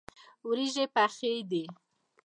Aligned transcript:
وریژې 0.47 0.85
پخې 0.95 1.33
دي. 1.49 1.63